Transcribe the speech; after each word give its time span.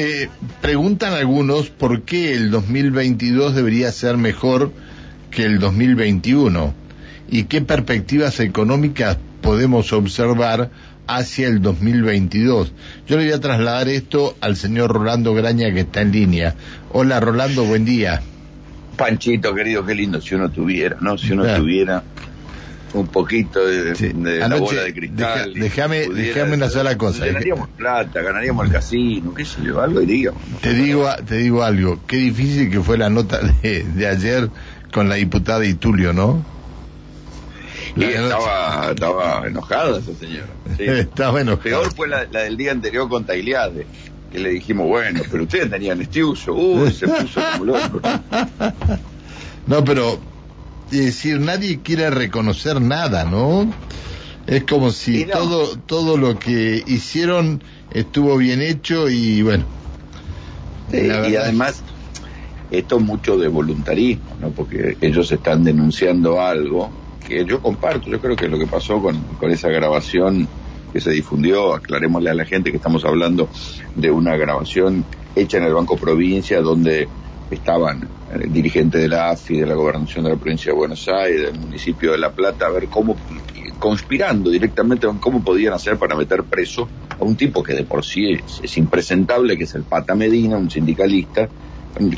Eh, 0.00 0.28
preguntan 0.62 1.12
algunos 1.14 1.70
por 1.70 2.02
qué 2.02 2.32
el 2.32 2.52
2022 2.52 3.56
debería 3.56 3.90
ser 3.90 4.16
mejor 4.16 4.70
que 5.32 5.44
el 5.44 5.58
2021 5.58 6.72
y 7.28 7.46
qué 7.46 7.62
perspectivas 7.62 8.38
económicas 8.38 9.18
podemos 9.40 9.92
observar 9.92 10.70
hacia 11.08 11.48
el 11.48 11.60
2022. 11.60 12.72
Yo 13.08 13.16
le 13.16 13.24
voy 13.24 13.32
a 13.32 13.40
trasladar 13.40 13.88
esto 13.88 14.36
al 14.40 14.54
señor 14.54 14.92
Rolando 14.92 15.34
Graña 15.34 15.74
que 15.74 15.80
está 15.80 16.02
en 16.02 16.12
línea. 16.12 16.54
Hola 16.92 17.18
Rolando, 17.18 17.64
buen 17.64 17.84
día. 17.84 18.22
Panchito, 18.96 19.52
querido, 19.52 19.84
qué 19.84 19.96
lindo 19.96 20.20
si 20.20 20.36
uno 20.36 20.48
tuviera, 20.48 20.96
¿no? 21.00 21.18
Si 21.18 21.32
uno 21.32 21.44
tuviera 21.56 22.04
un 22.94 23.06
poquito 23.06 23.64
de, 23.66 23.94
la 24.38 24.56
bola 24.56 24.82
de 24.82 24.94
cristal. 24.94 25.52
déjame, 25.54 26.08
una 26.52 26.70
sola 26.70 26.96
cosa. 26.96 27.26
Ganaríamos 27.26 27.68
plata, 27.70 28.22
ganaríamos 28.22 28.66
el 28.66 28.72
casino, 28.72 29.34
qué 29.34 29.44
sé 29.44 29.62
yo, 29.62 29.80
algo 29.80 30.00
diríamos. 30.00 30.40
Te 30.60 30.72
digo, 30.72 31.08
te 31.26 31.36
digo 31.36 31.62
algo, 31.62 32.00
qué 32.06 32.16
difícil 32.16 32.70
que 32.70 32.80
fue 32.80 32.98
la 32.98 33.10
nota 33.10 33.40
de, 33.62 33.84
de 33.84 34.06
ayer 34.06 34.50
con 34.92 35.08
la 35.08 35.16
diputada 35.16 35.64
Itulio, 35.64 36.12
¿no? 36.12 36.42
Y 37.96 38.04
estaba, 38.04 38.90
estaba 38.90 39.46
enojada 39.46 39.98
esa 39.98 40.14
señora. 40.14 40.46
Sí. 40.76 40.84
estaba 40.86 41.40
enojada. 41.40 41.64
Peor 41.64 41.94
fue 41.94 42.08
la, 42.08 42.24
del 42.24 42.56
día 42.56 42.72
anterior 42.72 43.08
con 43.08 43.24
Tailiade, 43.24 43.86
que 44.30 44.38
le 44.38 44.50
dijimos, 44.50 44.86
bueno, 44.86 45.20
pero 45.30 45.42
ustedes 45.42 45.70
tenían 45.70 46.00
este 46.00 46.22
uso. 46.22 46.54
Uy, 46.54 46.92
se 46.92 47.08
puso 47.08 47.40
como 47.52 47.64
loco. 47.64 48.00
No, 49.66 49.84
pero, 49.84 50.18
es 50.90 51.04
decir, 51.04 51.40
nadie 51.40 51.80
quiere 51.80 52.10
reconocer 52.10 52.80
nada, 52.80 53.24
¿no? 53.24 53.70
Es 54.46 54.64
como 54.64 54.90
si 54.90 55.26
todo, 55.26 55.78
todo 55.78 56.16
lo 56.16 56.38
que 56.38 56.82
hicieron 56.86 57.62
estuvo 57.92 58.36
bien 58.38 58.62
hecho 58.62 59.08
y 59.10 59.42
bueno. 59.42 59.64
y 60.92 61.36
además, 61.36 61.82
esto 62.70 62.96
es 62.96 63.02
mucho 63.02 63.36
de 63.36 63.48
voluntarismo, 63.48 64.36
¿no? 64.40 64.50
Porque 64.50 64.96
ellos 65.00 65.30
están 65.30 65.64
denunciando 65.64 66.40
algo 66.40 66.90
que 67.26 67.44
yo 67.44 67.60
comparto. 67.60 68.08
Yo 68.08 68.20
creo 68.20 68.36
que 68.36 68.48
lo 68.48 68.58
que 68.58 68.66
pasó 68.66 69.02
con, 69.02 69.20
con 69.38 69.50
esa 69.50 69.68
grabación 69.68 70.48
que 70.92 71.00
se 71.00 71.10
difundió, 71.10 71.74
aclarémosle 71.74 72.30
a 72.30 72.34
la 72.34 72.46
gente 72.46 72.70
que 72.70 72.78
estamos 72.78 73.04
hablando 73.04 73.50
de 73.94 74.10
una 74.10 74.36
grabación 74.36 75.04
hecha 75.36 75.58
en 75.58 75.64
el 75.64 75.74
Banco 75.74 75.96
Provincia 75.96 76.60
donde 76.62 77.06
estaban 77.50 78.08
el 78.32 78.42
eh, 78.42 78.46
dirigente 78.48 78.98
de 78.98 79.08
la 79.08 79.30
AFI, 79.30 79.58
de 79.58 79.66
la 79.66 79.74
Gobernación 79.74 80.24
de 80.24 80.30
la 80.30 80.36
Provincia 80.36 80.72
de 80.72 80.78
Buenos 80.78 81.08
Aires, 81.08 81.42
del 81.42 81.60
municipio 81.60 82.12
de 82.12 82.18
La 82.18 82.32
Plata, 82.32 82.66
a 82.66 82.70
ver 82.70 82.88
cómo, 82.88 83.16
conspirando 83.78 84.50
directamente 84.50 85.06
cómo 85.20 85.42
podían 85.42 85.72
hacer 85.72 85.96
para 85.96 86.16
meter 86.16 86.44
preso 86.44 86.88
a 87.18 87.24
un 87.24 87.36
tipo 87.36 87.62
que 87.62 87.74
de 87.74 87.84
por 87.84 88.04
sí 88.04 88.38
es 88.62 88.76
impresentable, 88.76 89.56
que 89.56 89.64
es 89.64 89.74
el 89.74 89.84
Pata 89.84 90.14
Medina, 90.14 90.56
un 90.56 90.70
sindicalista, 90.70 91.48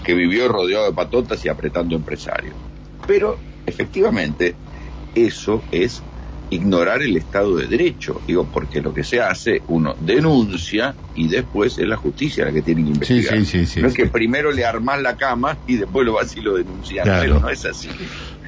que 0.04 0.14
vivió 0.14 0.48
rodeado 0.48 0.86
de 0.86 0.92
patotas 0.92 1.44
y 1.44 1.48
apretando 1.48 1.96
empresarios. 1.96 2.54
Pero, 3.06 3.38
efectivamente, 3.66 4.54
eso 5.14 5.62
es 5.70 6.02
ignorar 6.50 7.02
el 7.02 7.16
Estado 7.16 7.56
de 7.56 7.68
Derecho. 7.68 8.22
Digo, 8.26 8.50
porque 8.50 8.80
lo 8.80 8.92
que 8.92 9.04
se 9.04 9.20
hace, 9.20 9.62
uno 9.68 9.96
denuncia 9.98 10.96
y 11.14 11.28
después 11.28 11.78
es 11.78 11.86
la 11.86 11.96
justicia 11.96 12.44
la 12.44 12.52
que 12.52 12.62
tiene 12.62 12.84
que 12.84 12.90
investigar. 12.90 13.38
no 13.82 13.88
es 13.88 13.94
que 13.94 14.06
primero 14.06 14.52
le 14.52 14.64
armás 14.64 15.00
la 15.00 15.16
cama 15.16 15.58
y 15.66 15.76
después 15.76 16.04
lo 16.04 16.14
vas 16.14 16.36
y 16.36 16.40
lo 16.40 16.56
denuncias. 16.56 17.06
Pero 17.06 17.40
no 17.40 17.48
es 17.48 17.64
así. 17.64 17.88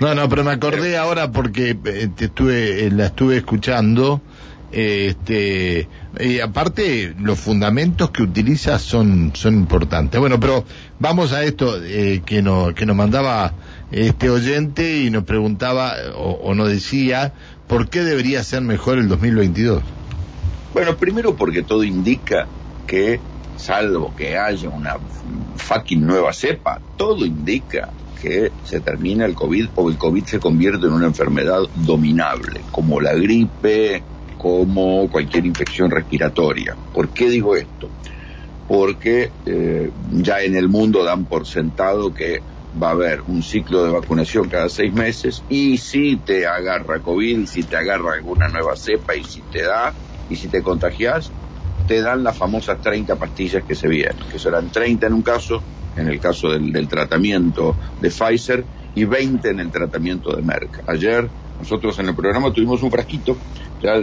No, 0.01 0.15
no, 0.15 0.29
pero 0.29 0.45
me 0.45 0.51
acordé 0.51 0.97
ahora 0.97 1.31
porque 1.31 1.71
eh, 1.71 2.09
te 2.15 2.27
estuve, 2.27 2.87
eh, 2.87 2.91
la 2.91 3.07
estuve 3.07 3.37
escuchando. 3.37 4.23
Este, 4.73 5.87
y 6.19 6.41
aparte, 6.41 7.15
los 7.21 7.39
fundamentos 7.39 8.11
que 8.11 8.23
utiliza 8.23 8.79
son, 8.79 9.33
son 9.35 9.55
importantes. 9.55 10.19
Bueno, 10.19 10.41
pero 10.41 10.65
vamos 10.99 11.33
a 11.33 11.45
esto 11.45 11.77
eh, 11.83 12.23
que, 12.25 12.41
no, 12.41 12.75
que 12.75 12.87
nos 12.87 12.97
mandaba 12.97 13.53
este 13.91 14.31
oyente 14.31 15.03
y 15.03 15.11
nos 15.11 15.25
preguntaba 15.25 15.93
o, 16.17 16.55
nos 16.55 16.69
decía 16.71 17.35
por 17.69 17.91
qué 17.91 18.01
debería 18.01 18.43
ser 18.43 18.63
mejor 18.63 18.99
el 18.99 19.09
2022. 19.09 19.83
Bueno, 20.73 20.97
primero 20.97 21.37
porque 21.37 21.63
todo 21.63 21.85
indica 21.85 22.47
que, 22.87 23.21
salvo 23.59 24.15
que 24.17 24.39
haya 24.39 24.71
una 24.71 24.97
fucking 25.57 26.07
nueva 26.07 26.33
cepa, 26.33 26.81
todo 26.97 27.27
indica 27.27 27.91
que 28.23 28.53
se 28.65 28.81
termina 28.81 29.27
el 29.27 29.35
COVID 29.35 29.69
o 29.75 29.91
el 29.91 29.99
COVID 29.99 30.25
se 30.25 30.39
convierte 30.39 30.87
en 30.87 30.93
una 30.93 31.07
enfermedad 31.07 31.61
dominable, 31.75 32.63
como 32.71 33.01
la 33.01 33.13
gripe, 33.15 34.03
como 34.43 35.09
cualquier 35.09 35.47
infección 35.47 35.89
respiratoria. 35.89 36.77
¿Por 36.93 37.11
qué 37.11 37.31
digo 37.31 37.55
esto? 37.55 37.89
Porque 38.67 39.31
eh, 39.47 39.93
ya 40.11 40.43
en 40.43 40.57
el 40.57 40.69
mundo 40.69 41.05
dan 41.05 41.27
por 41.27 41.47
sentado 41.47 42.13
que 42.13 42.41
va 42.81 42.89
a 42.89 42.93
haber 42.93 43.21
un 43.29 43.41
ciclo 43.45 43.85
de 43.85 43.93
vacunación 43.93 44.49
cada 44.49 44.69
seis 44.69 44.93
meses 44.93 45.45
y 45.49 45.79
si 45.79 46.17
te 46.17 46.45
agarra 46.45 47.01
COVID, 47.01 47.47
si 47.47 47.63
te 47.63 47.77
agarra 47.77 48.15
alguna 48.15 48.49
nueva 48.49 48.75
cepa 48.75 49.15
y 49.15 49.23
si 49.23 49.43
te 49.43 49.63
da 49.63 49.95
y 50.29 50.35
si 50.35 50.49
te 50.49 50.61
contagias, 50.61 51.31
te 51.87 52.03
dan 52.03 52.25
las 52.25 52.37
famosas 52.37 52.81
30 52.81 53.15
pastillas 53.15 53.63
que 53.63 53.77
se 53.77 53.87
vienen, 53.87 54.27
que 54.29 54.41
serán 54.41 54.73
30 54.73 55.07
en 55.07 55.13
un 55.13 55.23
caso, 55.23 55.63
en 55.95 56.09
el 56.09 56.19
caso 56.19 56.49
del 56.49 56.89
tratamiento 56.89 57.77
de 58.01 58.11
Pfizer, 58.11 58.65
y 58.95 59.05
20 59.05 59.51
en 59.51 59.61
el 59.61 59.71
tratamiento 59.71 60.35
de 60.35 60.43
Merck. 60.43 60.89
Ayer 60.89 61.29
nosotros 61.59 61.99
en 61.99 62.09
el 62.09 62.15
programa 62.15 62.53
tuvimos 62.53 62.83
un 62.83 62.91
frasquito, 62.91 63.37
ya, 63.83 63.95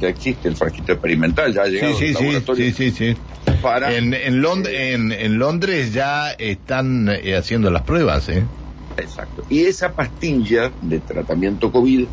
ya 0.00 0.08
existe 0.08 0.48
el 0.48 0.56
frasquito 0.56 0.92
experimental, 0.92 1.52
ya 1.52 1.62
ha 1.62 1.66
llegado 1.66 1.94
sí, 1.98 2.14
sí, 2.14 2.42
Sí, 2.56 2.72
sí, 2.72 2.90
sí. 2.90 3.16
Para, 3.60 3.94
en, 3.94 4.14
en, 4.14 5.12
en, 5.12 5.38
Londres 5.38 5.92
ya 5.92 6.30
están 6.30 7.08
eh, 7.08 7.36
haciendo 7.36 7.70
las 7.70 7.82
pruebas, 7.82 8.28
¿eh? 8.28 8.44
Exacto. 8.96 9.44
Y 9.48 9.64
esa 9.64 9.92
pastilla 9.92 10.70
de 10.82 11.00
tratamiento 11.00 11.72
COVID 11.72 12.06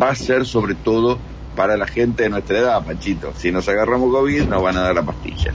va 0.00 0.10
a 0.10 0.14
ser 0.14 0.46
sobre 0.46 0.74
todo 0.74 1.18
para 1.56 1.76
la 1.76 1.86
gente 1.86 2.24
de 2.24 2.30
nuestra 2.30 2.58
edad, 2.58 2.84
Panchito. 2.84 3.32
Si 3.36 3.52
nos 3.52 3.68
agarramos 3.68 4.10
COVID, 4.12 4.44
nos 4.44 4.62
van 4.62 4.76
a 4.76 4.82
dar 4.82 4.94
la 4.94 5.02
pastilla. 5.02 5.52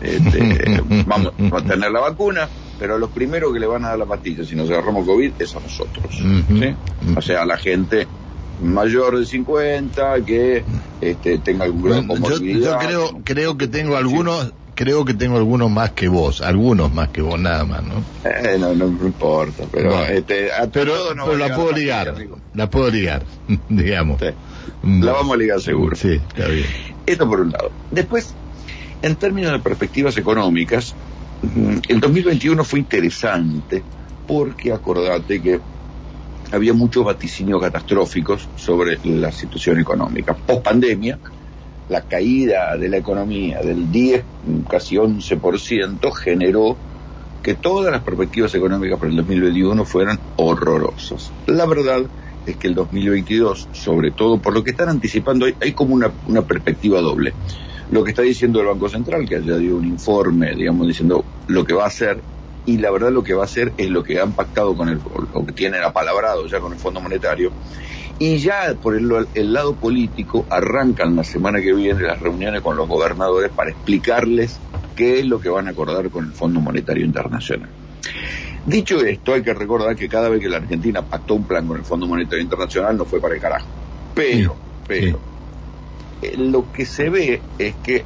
Este, 0.00 0.82
vamos 1.06 1.32
a 1.52 1.62
tener 1.62 1.90
la 1.90 2.00
vacuna, 2.00 2.48
pero 2.78 2.98
los 2.98 3.10
primeros 3.10 3.52
que 3.52 3.60
le 3.60 3.66
van 3.66 3.84
a 3.84 3.88
dar 3.88 3.98
la 3.98 4.06
pastilla, 4.06 4.44
si 4.44 4.54
nos 4.54 4.70
agarramos 4.70 5.06
COVID, 5.06 5.32
es 5.38 5.54
a 5.56 5.60
nosotros. 5.60 6.22
O 7.16 7.22
sea, 7.22 7.42
a 7.42 7.46
la 7.46 7.56
gente 7.56 8.06
mayor 8.62 9.18
de 9.18 9.26
50 9.26 10.24
que 10.24 10.64
este, 11.00 11.38
tenga 11.38 11.64
algún 11.64 11.82
grado 11.82 12.02
de 12.38 12.60
Yo, 12.60 12.78
creo, 12.78 13.20
creo 13.24 13.58
que 13.58 13.68
tengo 13.68 13.96
algunos 13.96 14.52
creo 14.76 15.04
que 15.06 15.14
tengo 15.14 15.38
algunos 15.38 15.70
más 15.70 15.92
que 15.92 16.06
vos, 16.06 16.42
algunos 16.42 16.92
más 16.92 17.08
que 17.08 17.22
vos 17.22 17.40
nada 17.40 17.64
más, 17.64 17.82
¿no? 17.82 17.94
Eh, 18.24 18.56
no, 18.58 18.74
no, 18.74 18.86
importa, 18.86 19.64
pero, 19.72 20.04
este, 20.04 20.50
pero, 20.70 21.14
la 21.14 21.56
puedo 21.56 21.72
ligar, 21.72 22.14
la 22.54 22.70
puedo 22.70 22.90
ligar, 22.90 23.24
digamos. 23.68 24.20
La 24.20 25.12
vamos 25.12 25.34
a 25.34 25.38
ligar 25.38 25.60
seguro. 25.60 25.96
Sí, 25.96 26.20
está 26.28 26.46
bien. 26.46 26.66
Esto 27.06 27.28
por 27.28 27.40
un 27.40 27.50
lado. 27.50 27.70
Después, 27.90 28.34
en 29.02 29.16
términos 29.16 29.52
de 29.52 29.58
perspectivas 29.60 30.16
económicas, 30.18 30.94
mm, 30.94 31.05
el 31.88 32.00
2021 32.00 32.64
fue 32.64 32.80
interesante 32.80 33.82
porque 34.26 34.72
acordate 34.72 35.40
que 35.40 35.60
había 36.52 36.72
muchos 36.72 37.04
vaticinios 37.04 37.60
catastróficos 37.60 38.48
sobre 38.56 38.98
la 39.04 39.32
situación 39.32 39.80
económica. 39.80 40.34
Post 40.34 40.62
pandemia, 40.62 41.18
la 41.88 42.02
caída 42.02 42.76
de 42.76 42.88
la 42.88 42.96
economía 42.98 43.60
del 43.60 43.90
10, 43.90 44.24
casi 44.68 44.96
11%, 44.96 46.12
generó 46.12 46.76
que 47.42 47.54
todas 47.54 47.92
las 47.92 48.02
perspectivas 48.02 48.54
económicas 48.54 48.98
para 48.98 49.10
el 49.10 49.16
2021 49.16 49.84
fueran 49.84 50.18
horrorosas. 50.36 51.30
La 51.46 51.66
verdad 51.66 52.02
es 52.46 52.56
que 52.56 52.68
el 52.68 52.74
2022, 52.74 53.68
sobre 53.72 54.10
todo 54.10 54.38
por 54.38 54.54
lo 54.54 54.64
que 54.64 54.70
están 54.70 54.88
anticipando, 54.88 55.46
hay, 55.60 55.72
como 55.72 55.94
una, 55.94 56.10
una, 56.26 56.42
perspectiva 56.42 57.00
doble. 57.00 57.32
Lo 57.90 58.02
que 58.02 58.10
está 58.10 58.22
diciendo 58.22 58.60
el 58.60 58.66
Banco 58.66 58.88
Central, 58.88 59.28
que 59.28 59.42
ya 59.42 59.56
dio 59.56 59.76
un 59.76 59.86
informe, 59.86 60.54
digamos, 60.54 60.86
diciendo 60.86 61.24
lo 61.46 61.64
que 61.64 61.74
va 61.74 61.84
a 61.84 61.88
hacer 61.88 62.20
y 62.66 62.78
la 62.78 62.90
verdad 62.90 63.12
lo 63.12 63.22
que 63.22 63.32
va 63.32 63.42
a 63.42 63.44
hacer 63.44 63.72
es 63.78 63.88
lo 63.88 64.02
que 64.02 64.20
han 64.20 64.32
pactado 64.32 64.76
con 64.76 64.88
el, 64.88 64.98
lo 65.32 65.46
que 65.46 65.52
tienen 65.52 65.82
apalabrado 65.84 66.46
ya 66.48 66.58
con 66.58 66.72
el 66.72 66.78
Fondo 66.78 67.00
Monetario, 67.00 67.52
y 68.18 68.38
ya 68.38 68.74
por 68.82 68.96
el, 68.96 69.28
el, 69.34 69.52
lado 69.52 69.74
político 69.74 70.44
arrancan 70.50 71.14
la 71.14 71.22
semana 71.22 71.60
que 71.60 71.72
viene 71.72 72.02
las 72.02 72.20
reuniones 72.20 72.62
con 72.62 72.76
los 72.76 72.88
gobernadores 72.88 73.50
para 73.50 73.70
explicarles 73.70 74.58
qué 74.96 75.20
es 75.20 75.26
lo 75.26 75.38
que 75.38 75.48
van 75.48 75.68
a 75.68 75.70
acordar 75.70 76.10
con 76.10 76.24
el 76.24 76.32
Fondo 76.32 76.60
Monetario 76.60 77.04
Internacional. 77.04 77.68
Dicho 78.64 79.00
esto, 79.04 79.34
hay 79.34 79.42
que 79.42 79.54
recordar 79.54 79.94
que 79.94 80.08
cada 80.08 80.28
vez 80.28 80.40
que 80.40 80.48
la 80.48 80.56
Argentina 80.56 81.02
pactó 81.02 81.34
un 81.34 81.44
plan 81.44 81.68
con 81.68 81.76
el 81.76 81.84
Fondo 81.84 82.06
Monetario 82.06 82.42
Internacional 82.42 82.96
no 82.96 83.04
fue 83.04 83.20
para 83.20 83.34
el 83.34 83.40
carajo. 83.40 83.66
Pero, 84.14 84.56
pero, 84.88 85.20
lo 86.36 86.70
que 86.72 86.86
se 86.86 87.10
ve 87.10 87.40
es 87.58 87.74
que 87.76 88.04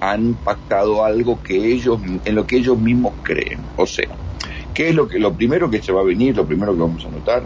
han 0.00 0.34
pactado 0.34 1.04
algo 1.04 1.42
que 1.42 1.72
ellos, 1.72 2.00
en 2.24 2.34
lo 2.34 2.46
que 2.46 2.56
ellos 2.56 2.78
mismos 2.78 3.14
creen. 3.22 3.60
O 3.76 3.86
sea, 3.86 4.08
¿qué 4.74 4.90
es 4.90 4.94
lo 4.94 5.08
que, 5.08 5.18
lo 5.18 5.34
primero 5.34 5.70
que 5.70 5.82
se 5.82 5.92
va 5.92 6.00
a 6.00 6.04
venir, 6.04 6.36
lo 6.36 6.46
primero 6.46 6.74
que 6.74 6.80
vamos 6.80 7.04
a 7.04 7.10
notar, 7.10 7.44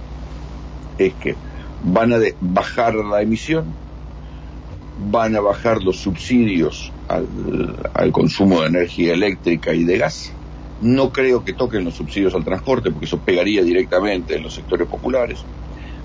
es 0.98 1.14
que 1.14 1.36
van 1.84 2.12
a 2.12 2.18
bajar 2.40 2.94
la 2.94 3.22
emisión, 3.22 3.66
van 5.10 5.36
a 5.36 5.40
bajar 5.40 5.82
los 5.82 5.98
subsidios 5.98 6.92
al, 7.08 8.12
consumo 8.12 8.62
de 8.62 8.68
energía 8.68 9.14
eléctrica 9.14 9.72
y 9.72 9.84
de 9.84 9.98
gas. 9.98 10.32
No 10.80 11.12
creo 11.12 11.44
que 11.44 11.52
toquen 11.52 11.84
los 11.84 11.94
subsidios 11.94 12.34
al 12.34 12.44
transporte, 12.44 12.90
porque 12.90 13.06
eso 13.06 13.18
pegaría 13.18 13.62
directamente 13.62 14.36
en 14.36 14.42
los 14.42 14.54
sectores 14.54 14.88
populares. 14.88 15.44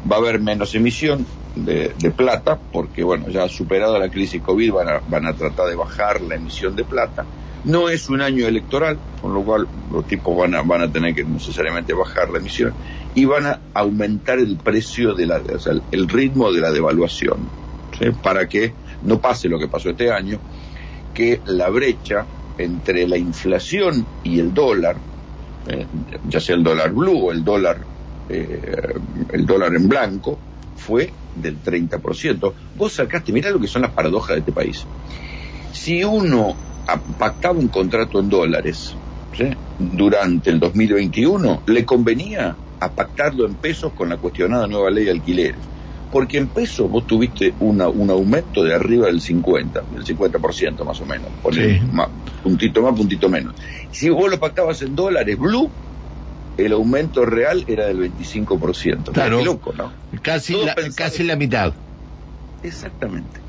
Va 0.09 0.17
a 0.17 0.19
haber 0.19 0.39
menos 0.39 0.75
emisión 0.75 1.25
de, 1.55 1.93
plata, 2.15 2.59
porque 2.71 3.03
bueno, 3.03 3.29
ya 3.29 3.47
superada 3.47 3.99
la 3.99 4.09
crisis 4.09 4.41
COVID 4.41 4.71
van 4.71 4.89
a, 4.89 5.01
van 5.07 5.25
a 5.25 5.33
tratar 5.33 5.67
de 5.67 5.75
bajar 5.75 6.21
la 6.21 6.35
emisión 6.35 6.75
de 6.75 6.83
plata. 6.83 7.25
No 7.63 7.87
es 7.87 8.09
un 8.09 8.21
año 8.21 8.45
electoral, 8.45 8.99
con 9.21 9.33
lo 9.33 9.43
cual 9.43 9.67
los 9.91 10.05
tipos 10.05 10.37
van 10.37 10.55
a, 10.55 10.61
van 10.63 10.81
a 10.81 10.91
tener 10.91 11.15
que 11.15 11.23
necesariamente 11.23 11.93
bajar 11.93 12.29
la 12.29 12.39
emisión 12.39 12.73
y 13.15 13.25
van 13.25 13.45
a 13.45 13.59
aumentar 13.73 14.39
el 14.39 14.57
precio 14.57 15.13
de 15.13 15.25
la, 15.27 15.37
o 15.37 15.59
sea, 15.59 15.73
el 15.91 16.09
ritmo 16.09 16.51
de 16.51 16.59
la 16.59 16.71
devaluación, 16.71 17.47
para 18.21 18.47
que 18.47 18.73
no 19.03 19.19
pase 19.19 19.47
lo 19.47 19.59
que 19.59 19.67
pasó 19.67 19.91
este 19.91 20.11
año, 20.11 20.39
que 21.13 21.39
la 21.45 21.69
brecha 21.69 22.25
entre 22.57 23.07
la 23.07 23.17
inflación 23.17 24.05
y 24.23 24.39
el 24.39 24.53
dólar, 24.53 24.97
eh, 25.67 25.85
ya 26.27 26.39
sea 26.39 26.55
el 26.55 26.63
dólar 26.63 26.91
blue 26.91 27.27
o 27.27 27.31
el 27.31 27.43
dólar, 27.43 27.92
eh, 28.29 28.93
el 29.31 29.45
dólar 29.45 29.75
en 29.75 29.87
blanco, 29.87 30.39
fue 30.75 31.13
del 31.35 31.61
30%. 31.61 32.53
Vos 32.75 32.93
sacaste, 32.93 33.31
mirá 33.31 33.49
lo 33.49 33.59
que 33.59 33.67
son 33.67 33.83
las 33.83 33.91
paradojas 33.91 34.35
de 34.35 34.39
este 34.39 34.51
país. 34.51 34.85
Si 35.71 36.03
uno 36.03 36.55
pactaba 37.17 37.57
un 37.57 37.69
contrato 37.69 38.19
en 38.19 38.29
dólares 38.29 38.95
durante 39.77 40.49
el 40.49 40.59
2021, 40.59 41.63
le 41.67 41.85
convenía 41.85 42.55
a 42.79 42.91
pactarlo 42.91 43.45
en 43.45 43.55
pesos 43.55 43.93
con 43.93 44.09
la 44.09 44.17
cuestionada 44.17 44.67
nueva 44.67 44.89
ley 44.89 45.05
de 45.05 45.11
alquileres 45.11 45.73
porque 46.13 46.37
en 46.37 46.47
pesos 46.47 46.87
vos 46.91 47.07
tuviste 47.07 47.55
una, 47.57 47.87
un 47.89 48.11
aumento 48.11 48.63
de 48.63 48.75
arriba 48.75 49.07
del 49.07 49.19
50, 49.19 49.85
del 49.89 50.05
50% 50.05 50.85
más 50.85 51.01
o 51.01 51.07
menos, 51.07 51.31
puntito 52.43 52.83
más, 52.83 52.95
puntito 52.95 53.29
menos. 53.29 53.55
Si 53.89 54.09
vos 54.09 54.29
lo 54.29 54.39
pactabas 54.39 54.79
en 54.83 54.93
dólares 54.93 55.39
blue, 55.39 55.71
el 56.57 56.73
aumento 56.73 57.25
real 57.25 57.63
era 57.67 57.87
del 57.87 58.11
25%. 58.11 59.11
Claro, 59.11 59.43
loco, 59.43 59.73
¿no? 59.73 59.91
Casi, 60.21 60.53
la, 60.53 60.75
casi 60.95 61.23
la 61.23 61.35
mitad. 61.35 61.73
Exactamente. 62.61 63.39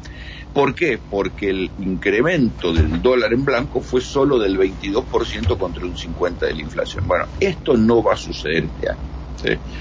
¿Por 0.52 0.74
qué? 0.74 0.98
Porque 1.10 1.50
el 1.50 1.70
incremento 1.80 2.72
del 2.72 3.02
dólar 3.02 3.32
en 3.32 3.44
blanco 3.44 3.80
fue 3.80 4.00
solo 4.00 4.38
del 4.38 4.56
22% 4.58 5.58
contra 5.58 5.84
un 5.84 5.96
50% 5.96 6.38
de 6.38 6.54
la 6.54 6.60
inflación. 6.60 7.06
Bueno, 7.08 7.26
esto 7.40 7.76
no 7.76 8.02
va 8.02 8.14
a 8.14 8.16
suceder 8.16 8.64
este 8.64 8.90
año. 8.90 9.14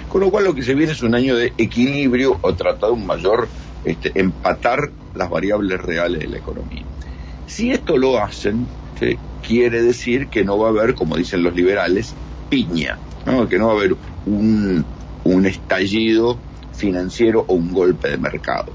Con 0.09 0.21
lo 0.21 0.29
cual 0.29 0.45
lo 0.45 0.53
que 0.53 0.63
se 0.63 0.73
viene 0.73 0.91
es 0.91 1.01
un 1.03 1.15
año 1.15 1.35
de 1.35 1.53
equilibrio 1.57 2.37
o 2.41 2.53
tratar 2.53 2.91
un 2.91 3.05
mayor 3.05 3.47
este, 3.85 4.11
empatar 4.15 4.91
las 5.15 5.29
variables 5.29 5.79
reales 5.81 6.21
de 6.21 6.27
la 6.27 6.37
economía. 6.37 6.83
Si 7.47 7.71
esto 7.71 7.97
lo 7.97 8.21
hacen, 8.21 8.67
quiere 9.45 9.81
decir 9.81 10.27
que 10.27 10.43
no 10.43 10.57
va 10.57 10.67
a 10.67 10.71
haber, 10.71 10.95
como 10.95 11.15
dicen 11.15 11.43
los 11.43 11.55
liberales, 11.55 12.13
piña, 12.53 12.99
que 13.49 13.57
no 13.57 13.67
va 13.67 13.73
a 13.73 13.75
haber 13.77 13.95
un, 14.27 14.85
estallido 15.45 16.37
financiero 16.71 17.43
o 17.47 17.55
un 17.55 17.73
golpe 17.73 18.09
de 18.09 18.17
mercado. 18.17 18.71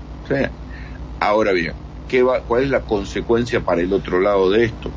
Ahora 1.20 1.52
bien, 1.52 1.74
¿qué 2.08 2.24
va, 2.24 2.40
¿cuál 2.40 2.64
es 2.64 2.70
la 2.70 2.80
consecuencia 2.80 3.60
para 3.60 3.80
el 3.80 3.92
otro 3.92 4.20
lado 4.20 4.50
de 4.50 4.64
esto? 4.64 4.90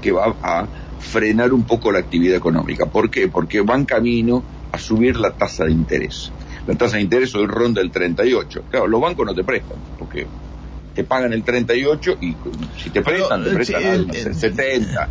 Que 0.00 0.12
va 0.12 0.36
a 0.40 0.66
frenar 1.00 1.52
un 1.52 1.64
poco 1.64 1.90
la 1.90 1.98
actividad 1.98 2.36
económica. 2.36 2.86
¿Por 2.86 3.10
qué? 3.10 3.26
Porque 3.26 3.60
van 3.60 3.84
camino 3.84 4.44
a 4.70 4.78
subir 4.78 5.16
la 5.16 5.32
tasa 5.32 5.64
de 5.64 5.72
interés. 5.72 6.30
La 6.68 6.76
tasa 6.76 6.96
de 6.96 7.02
interés 7.02 7.34
hoy 7.34 7.46
ronda 7.46 7.80
el 7.80 7.90
38. 7.90 8.64
Claro, 8.70 8.86
los 8.86 9.00
bancos 9.00 9.26
no 9.26 9.34
te 9.34 9.42
prestan, 9.42 9.78
porque 9.98 10.28
te 10.94 11.02
pagan 11.02 11.32
el 11.32 11.42
38 11.42 12.18
y 12.20 12.36
si 12.80 12.90
te 12.90 13.02
prestan, 13.02 13.42
te 13.42 13.50
prestan 13.50 13.82
el, 13.84 14.34
70. 14.34 15.08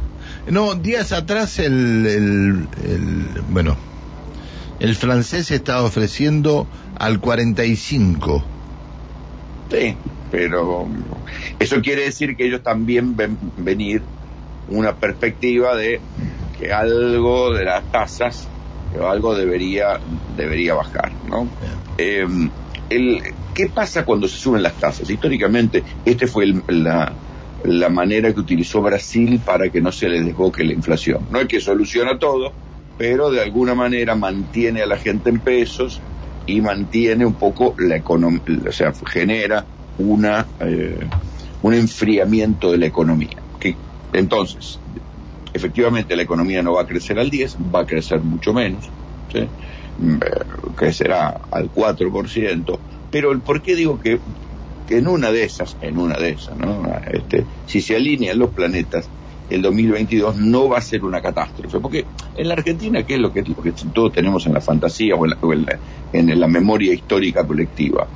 No, 0.50 0.76
días 0.76 1.12
atrás 1.12 1.60
el, 1.60 2.06
el, 2.06 2.68
bueno, 3.50 3.76
el 4.80 4.96
francés 4.96 5.52
estaba 5.52 5.84
ofreciendo 5.84 6.68
al 6.98 7.20
45. 7.20 8.44
Sí, 9.72 9.96
pero 10.32 10.88
eso 11.60 11.82
quiere 11.82 12.04
decir 12.04 12.36
que 12.36 12.46
ellos 12.46 12.62
también 12.62 13.16
ven 13.16 13.38
venir 13.58 14.04
una 14.68 14.96
perspectiva 14.96 15.76
de 15.76 16.00
que 16.60 16.72
algo 16.72 17.54
de 17.54 17.66
las 17.66 17.84
tasas 17.92 18.48
pero 18.96 19.10
algo 19.10 19.36
debería, 19.36 20.00
debería 20.38 20.74
bajar, 20.74 21.12
¿no? 21.28 21.50
Eh, 21.98 22.26
el, 22.90 23.22
¿Qué 23.54 23.68
pasa 23.68 24.06
cuando 24.06 24.28
se 24.28 24.38
suben 24.38 24.64
las 24.64 24.74
tasas? 24.76 25.10
Históricamente, 25.10 25.84
esta 26.06 26.28
fue 26.28 26.46
la, 26.68 27.12
la 27.68 27.90
manera 27.90 28.34
que 28.34 28.40
utilizó 28.40 28.82
Brasil 28.82 29.42
para 29.44 29.70
que 29.70 29.82
no 29.82 29.92
se 29.92 30.10
le 30.10 30.22
desboque 30.22 30.64
la 30.64 30.74
inflación. 30.74 31.26
No 31.30 31.40
es 31.40 31.48
que 31.48 31.60
soluciona 31.60 32.18
todo, 32.18 32.54
pero 32.98 33.32
de 33.32 33.42
alguna 33.42 33.76
manera 33.76 34.16
mantiene 34.16 34.82
a 34.82 34.86
la 34.86 34.98
gente 34.98 35.30
en 35.30 35.40
pesos 35.40 36.02
y 36.46 36.62
mantiene 36.62 37.26
un 37.26 37.34
poco 37.34 37.76
la 37.78 37.98
economía, 37.98 38.42
o 38.68 38.72
sea, 38.72 38.94
genera 39.06 39.66
una, 39.98 40.48
eh, 40.60 41.08
un 41.62 41.74
enfriamiento 41.74 42.72
de 42.72 42.78
la 42.78 42.86
economía. 42.86 43.42
Que, 43.60 43.76
entonces, 44.14 44.80
efectivamente 45.54 46.16
la 46.16 46.24
economía 46.24 46.62
no 46.62 46.74
va 46.74 46.84
a 46.84 46.88
crecer 46.88 47.18
al 47.20 47.30
10, 47.30 47.58
va 47.74 47.82
a 47.82 47.86
crecer 47.86 48.22
mucho 48.22 48.54
menos, 48.54 48.90
mm, 49.98 50.14
eh, 50.14 50.20
crecerá 50.76 51.42
al 51.52 51.72
4%, 51.72 52.80
pero 53.10 53.32
el 53.32 53.42
por 53.42 53.62
qué 53.62 53.76
digo 53.76 54.00
que, 54.00 54.20
en 54.90 55.08
una 55.08 55.32
de 55.32 55.44
esas, 55.44 55.78
en 55.82 55.98
una 55.98 56.18
de 56.18 56.32
esas, 56.32 56.58
¿no? 56.58 56.84
este, 57.12 57.46
si 57.66 57.82
se 57.82 57.96
alinean 57.96 58.38
los 58.38 58.52
planetas, 58.52 59.08
el 59.50 59.62
2022 59.62 60.38
no 60.38 60.70
va 60.70 60.80
a 60.80 60.82
ser 60.82 61.04
una 61.04 61.22
catástrofe, 61.22 61.80
porque 61.80 62.06
en 62.36 62.48
la 62.48 62.56
Argentina, 62.56 63.04
¿qué 63.04 63.16
es 63.16 63.20
lo 63.20 63.32
que, 63.32 63.44
todos 63.94 64.12
tenemos 64.12 64.46
en 64.46 64.54
la 64.54 64.62
fantasía 64.62 65.16
o 65.16 65.26
en 65.26 65.66
la, 65.66 65.80
en 66.14 66.40
la, 66.40 66.48
memoria 66.48 66.94
histórica 66.94 67.46
colectiva? 67.46 68.08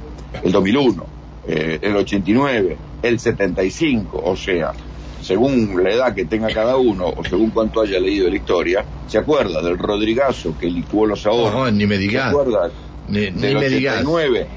El 0.43 0.51
2001, 0.51 1.05
eh, 1.47 1.79
el 1.81 1.95
89, 1.95 2.77
el 3.03 3.19
75, 3.19 4.21
o 4.23 4.35
sea, 4.35 4.73
según 5.21 5.83
la 5.83 5.89
edad 5.91 6.15
que 6.15 6.25
tenga 6.25 6.47
cada 6.47 6.77
uno 6.77 7.07
o 7.07 7.23
según 7.23 7.51
cuánto 7.51 7.81
haya 7.81 7.99
leído 7.99 8.25
de 8.25 8.31
la 8.31 8.37
historia, 8.37 8.85
se 9.07 9.17
acuerda 9.17 9.61
del 9.61 9.77
Rodrigazo 9.77 10.55
que 10.57 10.67
licuó 10.67 11.05
los 11.05 11.25
ahorros. 11.25 11.53
No, 11.53 11.71
ni 11.71 11.85
me 11.85 11.97
digas. 11.97 12.25
Se 12.25 12.29
acuerda 12.29 12.71
ni, 13.07 13.31
ni 13.31 13.55
89. 13.55 14.47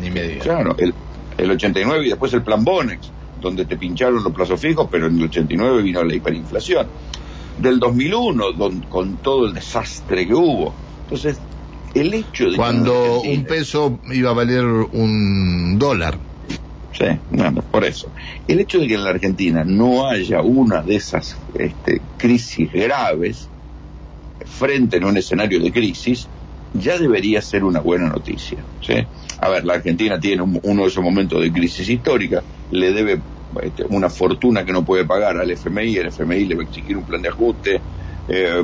Ni 0.00 0.10
me 0.10 0.22
digas. 0.22 0.44
Claro, 0.44 0.74
el, 0.78 0.94
el 1.42 1.50
89 1.50 2.06
y 2.06 2.08
después 2.10 2.32
el 2.34 2.42
plan 2.42 2.64
Bonex, 2.64 3.10
donde 3.40 3.64
te 3.64 3.76
pincharon 3.76 4.22
los 4.22 4.32
plazos 4.32 4.60
fijos, 4.60 4.88
pero 4.90 5.06
en 5.06 5.18
el 5.18 5.24
89 5.24 5.82
vino 5.82 6.02
la 6.02 6.14
hiperinflación. 6.14 6.86
Del 7.58 7.78
2001, 7.78 8.44
con 8.88 9.16
todo 9.18 9.46
el 9.46 9.54
desastre 9.54 10.26
que 10.26 10.34
hubo. 10.34 10.72
Entonces, 11.04 11.38
el 11.94 12.14
hecho 12.14 12.50
de 12.50 12.56
Cuando 12.56 13.20
un 13.20 13.44
peso 13.44 13.98
iba 14.12 14.30
a 14.30 14.34
valer 14.34 14.64
un 14.64 15.78
dólar 15.78 16.16
Sí, 16.92 17.04
bueno, 17.30 17.62
por 17.62 17.84
eso. 17.84 18.08
El 18.48 18.60
hecho 18.60 18.78
de 18.78 18.86
que 18.86 18.94
en 18.94 19.04
la 19.04 19.10
Argentina 19.10 19.64
no 19.64 20.08
haya 20.08 20.42
una 20.42 20.82
de 20.82 20.96
esas 20.96 21.36
este, 21.54 22.00
crisis 22.18 22.70
graves 22.72 23.48
frente 24.44 24.96
en 24.96 25.04
un 25.04 25.16
escenario 25.16 25.60
de 25.60 25.70
crisis, 25.70 26.26
ya 26.74 26.98
debería 26.98 27.40
ser 27.42 27.64
una 27.64 27.80
buena 27.80 28.08
noticia. 28.08 28.58
¿sí? 28.82 28.94
A 29.40 29.48
ver, 29.48 29.64
la 29.64 29.74
Argentina 29.74 30.20
tiene 30.20 30.42
uno 30.42 30.82
de 30.82 30.88
esos 30.88 31.02
momentos 31.02 31.40
de 31.40 31.52
crisis 31.52 31.88
histórica, 31.88 32.42
le 32.70 32.92
debe 32.92 33.22
este, 33.62 33.84
una 33.88 34.10
fortuna 34.10 34.64
que 34.64 34.72
no 34.72 34.84
puede 34.84 35.04
pagar 35.06 35.38
al 35.38 35.50
FMI, 35.50 35.96
el 35.96 36.06
FMI 36.08 36.44
le 36.44 36.54
va 36.56 36.62
a 36.62 36.64
exigir 36.64 36.96
un 36.96 37.04
plan 37.04 37.22
de 37.22 37.28
ajuste, 37.28 37.80
eh, 38.28 38.62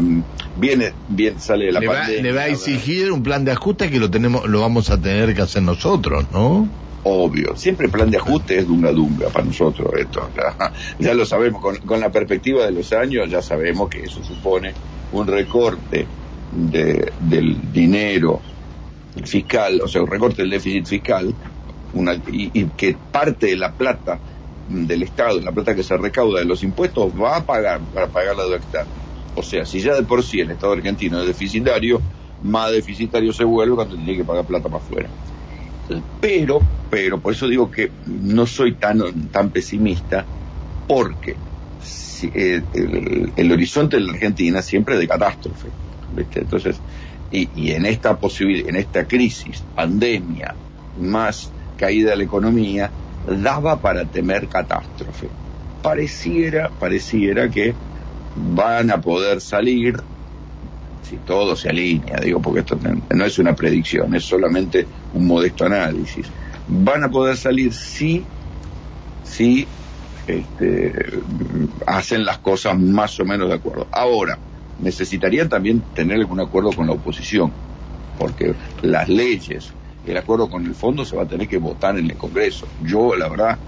viene, 0.55 0.93
bien 1.09 1.41
sale 1.41 1.67
de 1.67 1.73
la 1.73 1.81
le 1.81 1.87
pandemia. 1.87 2.23
le 2.23 2.33
va 2.33 2.43
a 2.43 2.49
exigir 2.49 3.11
un 3.11 3.23
plan 3.23 3.45
de 3.45 3.53
ajuste 3.53 3.91
que 3.91 3.99
lo 3.99 4.11
tenemos, 4.11 4.47
lo 4.49 4.61
vamos 4.61 4.91
a 4.91 5.01
tener 5.01 5.35
que 5.35 5.43
hacer 5.43 5.63
nosotros, 5.63 6.27
¿no? 6.33 6.69
obvio. 7.09 7.57
Siempre 7.57 7.87
el 7.87 7.93
plan 7.93 8.11
de 8.11 8.17
ajuste 8.17 8.59
es 8.59 8.67
dunga 8.67 8.91
dunga 8.91 9.29
para 9.31 9.45
nosotros 9.45 9.91
esto. 9.97 10.29
Ya, 10.99 11.15
lo 11.15 11.25
sabemos, 11.25 11.63
con, 11.63 12.01
la 12.01 12.11
perspectiva 12.11 12.67
de 12.67 12.73
los 12.73 12.93
años 12.93 13.31
ya 13.31 13.43
sabemos 13.43 13.89
que 13.89 14.03
eso 14.03 14.23
supone 14.25 14.75
un 15.13 15.27
recorte 15.27 16.07
de, 16.51 17.13
del 17.21 17.73
dinero 17.73 18.43
fiscal, 19.25 19.81
o 19.83 19.89
sea, 19.89 20.03
un 20.03 20.11
recorte 20.11 20.43
del 20.43 20.51
déficit 20.51 20.87
fiscal, 20.87 21.35
y, 22.31 22.65
que 22.77 22.97
parte 23.11 23.47
de 23.47 23.57
la 23.57 23.73
plata 23.73 24.19
del 24.69 25.03
Estado, 25.03 25.41
la 25.41 25.53
plata 25.53 25.75
que 25.75 25.83
se 25.83 25.97
recauda 25.97 26.41
de 26.41 26.45
los 26.45 26.63
impuestos, 26.63 27.13
va 27.21 27.37
a 27.37 27.47
pagar 27.47 27.81
para 27.95 28.09
pagar 28.09 28.37
la 28.37 28.43
deuda 28.45 28.57
externa. 28.57 28.91
O 29.35 29.43
sea, 29.43 29.65
si 29.65 29.81
ya 29.81 29.95
de 29.95 30.03
por 30.03 30.23
sí 30.23 30.41
el 30.41 30.51
Estado 30.51 30.73
argentino 30.73 31.21
es 31.21 31.27
deficitario, 31.27 32.01
más 32.43 32.73
deficitario 32.73 33.33
se 33.33 33.45
vuelve 33.45 33.77
cuando 33.77 33.97
tiene 33.97 34.17
que 34.17 34.25
pagar 34.25 34.45
plata 34.45 34.69
para 34.69 34.83
afuera. 34.83 35.09
Pero, 36.21 36.61
pero, 36.91 37.21
por 37.21 37.33
eso 37.33 37.47
digo 37.47 37.71
que 37.71 37.91
no 38.07 38.47
soy 38.47 38.73
tan, 38.73 39.29
tan 39.29 39.51
pesimista, 39.51 40.25
porque 40.89 41.37
eh, 42.35 42.63
el, 43.37 43.53
horizonte 43.53 43.97
de 43.97 44.03
la 44.03 44.13
Argentina 44.13 44.63
siempre 44.63 44.95
es 44.95 45.01
de 45.01 45.09
catástrofe. 45.09 45.69
Entonces, 46.35 46.81
y, 47.37 47.73
en 47.73 47.85
esta 47.85 48.17
posibilidad, 48.17 48.71
en 48.71 48.77
esta 48.77 49.07
crisis, 49.07 49.63
pandemia, 49.75 50.55
más 51.01 51.51
caída 51.77 52.11
de 52.11 52.17
la 52.17 52.25
economía, 52.25 52.91
daba 53.27 53.81
para 53.81 54.05
temer 54.05 54.49
catástrofe. 54.49 55.29
Pareciera, 55.83 56.71
pareciera 56.71 57.51
que 57.51 57.75
van 58.55 58.91
a 58.91 59.01
poder 59.01 59.41
salir, 59.41 59.97
si 61.03 61.17
todo 61.19 61.55
se 61.57 61.69
alinea, 61.69 62.17
digo, 62.23 62.41
porque 62.41 62.61
esto 62.61 62.79
no 63.11 63.25
es 63.25 63.39
una 63.39 63.55
predicción, 63.55 64.15
es 64.15 64.25
solamente 64.25 64.87
un 65.15 65.27
modesto 65.27 65.67
análisis, 65.67 66.27
van 66.67 67.05
a 67.05 67.11
poder 67.11 67.37
salir 67.37 67.73
si, 67.73 68.25
si 69.23 69.67
este, 70.27 71.21
hacen 71.87 72.25
las 72.25 72.39
cosas 72.39 72.79
más 72.79 73.21
o 73.21 73.25
menos 73.25 73.49
de 73.49 73.55
acuerdo. 73.55 73.87
Ahora, 73.93 74.39
necesitarían 74.79 75.49
también 75.49 75.83
tener 75.95 76.19
algún 76.19 76.41
acuerdo 76.41 76.73
con 76.73 76.87
la 76.87 76.93
oposición, 76.93 77.53
porque 78.19 78.55
las 78.83 79.09
leyes, 79.09 79.73
el 80.07 80.17
acuerdo 80.17 80.49
con 80.49 80.65
el 80.67 80.75
fondo 80.75 81.05
se 81.05 81.17
va 81.17 81.25
a 81.25 81.27
tener 81.27 81.49
que 81.49 81.59
votar 81.59 81.99
en 81.99 82.11
el 82.11 82.17
Congreso. 82.17 82.67
Yo, 82.85 83.15
la 83.17 83.29
verdad, 83.29 83.59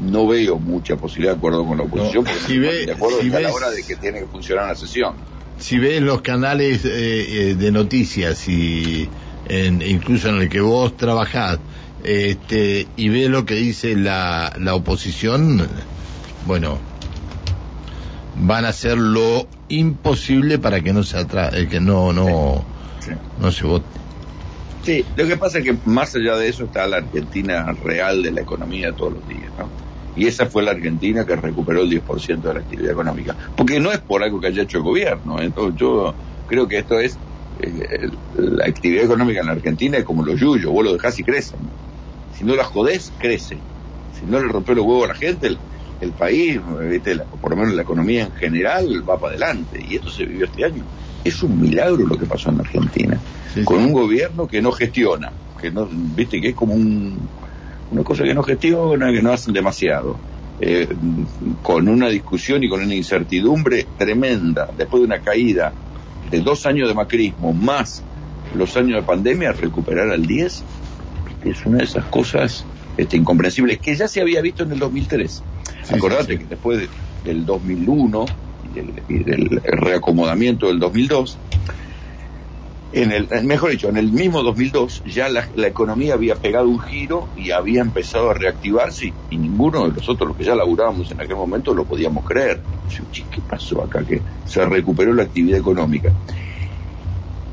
no 0.00 0.26
veo 0.26 0.58
mucha 0.58 0.96
posibilidad 0.96 1.32
de 1.32 1.38
acuerdo 1.38 1.66
con 1.66 1.78
la 1.78 1.84
oposición, 1.84 2.24
porque 2.24 2.40
si 2.40 2.58
ve, 2.58 2.86
de 2.86 2.92
acuerdo 2.92 3.20
si 3.20 3.32
a 3.32 3.40
la 3.40 3.52
hora 3.52 3.70
de 3.70 3.82
que 3.82 3.96
tiene 3.96 4.20
que 4.20 4.26
funcionar 4.26 4.68
la 4.68 4.74
sesión. 4.74 5.14
Si 5.58 5.78
ves 5.78 6.00
los 6.00 6.22
canales 6.22 6.84
eh, 6.84 7.50
eh, 7.50 7.54
de 7.54 7.70
noticias 7.70 8.48
y 8.48 9.08
en, 9.48 9.82
incluso 9.82 10.28
en 10.28 10.36
el 10.36 10.48
que 10.48 10.60
vos 10.60 10.96
trabajás, 10.96 11.58
este, 12.02 12.88
y 12.96 13.08
ves 13.10 13.28
lo 13.28 13.44
que 13.44 13.54
dice 13.54 13.96
la, 13.96 14.52
la 14.58 14.74
oposición, 14.74 15.68
bueno, 16.46 16.78
van 18.34 18.64
a 18.64 18.68
hacer 18.68 18.96
lo 18.98 19.48
imposible 19.68 20.58
para 20.58 20.80
que 20.80 20.92
no 20.92 21.02
se 21.02 21.18
atra 21.18 21.50
eh, 21.52 21.68
que 21.68 21.80
no 21.80 22.12
no 22.12 22.66
Sí. 23.00 23.12
no 23.36 23.50
se 23.50 23.66
vote. 23.66 24.00
Sí, 24.84 25.04
lo 25.16 25.26
que 25.26 25.36
pasa 25.36 25.58
es 25.58 25.64
que 25.64 25.78
más 25.84 26.14
allá 26.14 26.36
de 26.36 26.48
eso 26.48 26.64
está 26.64 26.86
la 26.86 26.98
Argentina 26.98 27.66
real 27.72 28.22
de 28.22 28.32
la 28.32 28.40
economía 28.42 28.88
de 28.88 28.94
todos 28.94 29.12
los 29.12 29.26
días, 29.26 29.52
¿no? 29.56 29.72
Y 30.14 30.26
esa 30.26 30.46
fue 30.46 30.62
la 30.62 30.72
Argentina 30.72 31.24
que 31.24 31.36
recuperó 31.36 31.82
el 31.82 31.88
10% 31.90 32.48
de 32.48 32.54
la 32.54 32.60
actividad 32.60 32.92
económica. 32.92 33.36
Porque 33.56 33.80
no 33.80 33.90
es 33.92 34.00
por 34.00 34.22
algo 34.22 34.40
que 34.40 34.48
haya 34.48 34.62
hecho 34.62 34.76
el 34.78 34.84
gobierno. 34.84 35.40
¿eh? 35.40 35.46
Entonces, 35.46 35.74
yo 35.80 36.16
creo 36.46 36.68
que 36.68 36.78
esto 36.78 37.00
es. 37.00 37.18
eh, 37.58 38.08
la 38.34 38.66
actividad 38.66 39.04
económica 39.04 39.40
en 39.40 39.46
la 39.46 39.52
Argentina 39.52 39.96
es 39.98 40.04
como 40.04 40.24
los 40.24 40.38
yuyos, 40.38 40.70
vos 40.70 40.84
lo 40.84 40.92
dejás 40.92 41.18
y 41.18 41.24
crecen. 41.24 41.72
Si 42.30 42.44
no 42.44 42.54
las 42.56 42.66
jodés, 42.66 43.14
crece. 43.16 43.64
Si 44.10 44.26
no 44.26 44.38
le 44.40 44.48
rompés 44.52 44.76
los 44.76 44.84
huevos 44.84 45.04
a 45.06 45.08
la 45.08 45.14
gente, 45.14 45.58
el, 46.02 46.12
país, 46.12 46.60
¿viste? 46.90 47.14
La- 47.14 47.24
por 47.24 47.50
lo 47.50 47.56
menos 47.56 47.74
la 47.74 47.82
economía 47.82 48.24
en 48.24 48.32
general, 48.32 49.08
va 49.08 49.18
para 49.18 49.36
adelante. 49.36 49.80
Y 49.88 49.96
esto 49.96 50.10
se 50.10 50.24
vivió 50.24 50.44
este 50.46 50.64
año. 50.64 50.82
Es 51.24 51.42
un 51.42 51.60
milagro 51.60 52.06
lo 52.06 52.18
que 52.18 52.26
pasó 52.26 52.50
en 52.50 52.60
Argentina 52.60 53.20
Sí, 53.54 53.64
con 53.64 53.78
sí. 53.78 53.84
un 53.84 53.92
gobierno 53.92 54.46
que 54.46 54.62
no 54.62 54.72
gestiona, 54.72 55.30
que 55.60 55.70
no, 55.70 55.86
viste 55.90 56.40
que 56.40 56.48
es 56.48 56.54
como 56.54 56.74
un, 56.74 57.18
una 57.90 58.02
cosa 58.02 58.24
que 58.24 58.34
no 58.34 58.42
gestiona, 58.42 59.12
que 59.12 59.22
no 59.22 59.32
hacen 59.32 59.52
demasiado, 59.52 60.18
eh, 60.58 60.88
con 61.62 61.88
una 61.88 62.08
discusión 62.08 62.62
y 62.64 62.68
con 62.68 62.82
una 62.82 62.94
incertidumbre 62.94 63.86
tremenda, 63.98 64.68
después 64.76 65.02
de 65.02 65.06
una 65.06 65.20
caída 65.20 65.72
de 66.30 66.40
dos 66.40 66.64
años 66.66 66.88
de 66.88 66.94
macrismo 66.94 67.52
más 67.52 68.02
los 68.54 68.76
años 68.76 69.00
de 69.00 69.02
pandemia, 69.02 69.52
recuperar 69.52 70.10
al 70.10 70.26
10 70.26 70.62
es 71.44 71.66
una 71.66 71.78
de 71.78 71.84
esas 71.84 72.04
cosas 72.06 72.64
este, 72.96 73.16
incomprensibles 73.16 73.78
que 73.78 73.94
ya 73.94 74.08
se 74.08 74.20
había 74.20 74.40
visto 74.40 74.62
en 74.62 74.72
el 74.72 74.78
2003. 74.78 75.42
Sí, 75.84 75.94
Acordate 75.94 76.32
sí, 76.32 76.38
que 76.38 76.46
después 76.46 76.78
de- 76.80 76.90
del 77.22 77.44
2001 77.44 78.24
y 78.62 78.68
del, 78.68 79.04
y 79.08 79.24
del 79.24 79.60
reacomodamiento 79.62 80.68
del 80.68 80.78
2002, 80.78 81.40
en 82.94 83.10
el, 83.10 83.26
mejor 83.44 83.70
dicho, 83.70 83.88
en 83.88 83.96
el 83.96 84.12
mismo 84.12 84.42
2002 84.42 85.02
ya 85.06 85.28
la, 85.30 85.48
la 85.54 85.66
economía 85.66 86.12
había 86.14 86.36
pegado 86.36 86.68
un 86.68 86.78
giro 86.80 87.30
y 87.34 87.50
había 87.50 87.80
empezado 87.80 88.30
a 88.30 88.34
reactivarse 88.34 89.06
y, 89.06 89.16
y 89.30 89.38
ninguno 89.38 89.84
de 89.86 89.94
nosotros, 89.94 90.28
los 90.28 90.36
que 90.36 90.44
ya 90.44 90.54
laburábamos 90.54 91.10
en 91.10 91.20
aquel 91.20 91.36
momento, 91.36 91.74
lo 91.74 91.86
podíamos 91.86 92.22
creer. 92.24 92.66
Dice, 92.84 93.04
"Che, 93.10 93.28
¿Qué 93.30 93.40
pasó 93.42 93.82
acá? 93.82 94.04
Que 94.04 94.24
se 94.44 94.64
recuperó 94.66 95.14
la 95.14 95.22
actividad 95.22 95.58
económica. 95.58 96.14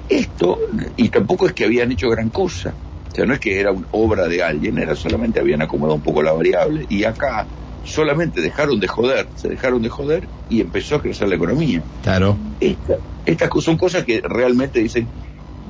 Esto, 0.08 0.58
y 0.96 1.10
tampoco 1.10 1.46
es 1.48 1.54
que 1.54 1.66
habían 1.66 1.92
hecho 1.92 2.10
gran 2.10 2.32
cosa. 2.32 2.78
O 3.08 3.16
sea, 3.16 3.25
no 3.25 3.34
es 3.34 3.39
que 3.39 3.60
era 3.60 3.72
una 3.72 3.88
obra 3.92 4.28
de 4.28 4.42
alguien, 4.44 4.78
era 4.78 4.96
solamente 4.96 5.39
habían 5.39 5.62
acomodado 5.62 5.96
un 5.98 6.04
poco 6.04 6.22
la 6.24 6.34
variable 6.34 6.86
y 6.89 7.04
acá 7.04 7.50
solamente 7.84 8.42
dejaron 8.42 8.80
de 8.80 8.88
joder, 8.88 9.30
se 9.36 9.50
dejaron 9.50 9.82
de 9.82 9.90
joder 9.90 10.28
y 10.48 10.62
empezó 10.62 10.96
a 10.96 11.02
crecer 11.02 11.28
la 11.28 11.36
economía. 11.36 11.84
Claro. 12.04 12.38
Esta- 12.60 12.98
estas 13.26 13.50
son 13.62 13.78
cosas 13.78 14.04
que 14.06 14.22
realmente 14.24 14.80
dicen, 14.80 15.08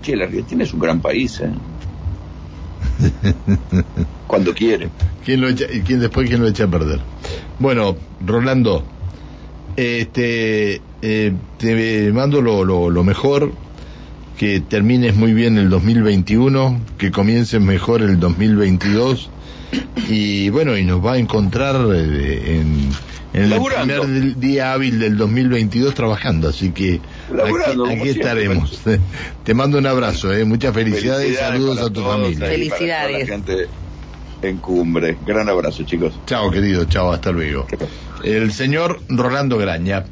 che, 0.02 0.16
la 0.16 0.26
Argentina 0.26 0.64
es 0.64 0.74
un 0.74 0.80
gran 0.80 1.02
país, 1.02 1.42
¿eh? 1.42 1.52
Cuando 4.28 4.54
quiere. 4.54 4.90
¿Quién 5.26 5.42
lo 5.42 5.50
echa, 5.50 5.66
y 5.72 5.82
quién 5.82 6.00
después 6.00 6.28
quién 6.30 6.42
lo 6.42 6.48
echa 6.48 6.66
a 6.66 6.68
perder? 6.68 7.00
Bueno, 7.60 7.98
Rolando, 8.26 8.84
este, 9.76 10.82
eh, 11.02 11.34
te 11.58 12.12
mando 12.12 12.42
lo, 12.42 12.64
lo, 12.64 12.90
lo 12.90 13.04
mejor, 13.04 13.52
que 14.40 14.62
termines 14.62 15.18
muy 15.18 15.34
bien 15.34 15.58
el 15.58 15.70
2021, 15.70 16.80
que 16.98 17.12
comiences 17.12 17.60
mejor 17.60 18.02
el 18.02 18.22
2022 18.22 19.30
y 20.08 20.48
bueno, 20.48 20.78
y 20.78 20.86
nos 20.86 21.06
va 21.06 21.14
a 21.14 21.18
encontrar 21.18 21.76
eh, 21.94 22.62
en, 22.62 22.90
en 23.34 23.52
el 23.52 23.62
primer 23.62 24.38
día 24.38 24.72
hábil 24.72 24.98
del 24.98 25.18
2022 25.18 25.94
trabajando, 25.94 26.48
así 26.48 26.72
que 26.72 27.02
Laburando, 27.30 27.86
aquí, 27.88 28.08
estaremos. 28.08 28.80
Te 29.44 29.54
mando 29.54 29.78
un 29.78 29.86
abrazo, 29.86 30.32
eh, 30.34 30.46
muchas 30.46 30.74
felicidades, 30.74 31.32
y 31.32 31.36
saludos 31.36 31.80
a 31.80 31.84
tu 31.88 31.96
todos 31.96 32.16
familia. 32.16 32.48
Felicidades. 32.48 32.90
Para 32.90 33.10
toda 33.10 33.20
la 33.20 33.26
gente 33.26 33.68
en 34.42 34.58
cumbre. 34.60 35.18
Gran 35.28 35.50
abrazo, 35.50 35.84
chicos. 35.84 36.18
Chao, 36.26 36.50
querido, 36.50 36.86
chao, 36.86 37.12
hasta 37.12 37.34
luego. 37.34 37.68
El 38.24 38.54
señor 38.54 39.02
Rolando 39.10 39.58
Graña. 39.58 40.06